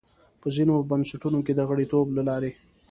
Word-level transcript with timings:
په 0.41 0.47
ځینو 0.55 0.75
بنسټونو 0.89 1.39
کې 1.45 1.53
د 1.55 1.61
غړیتوب 1.69 2.07
له 2.17 2.21
لارې. 2.29 2.51